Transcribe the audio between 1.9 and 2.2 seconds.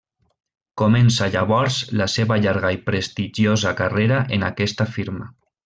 la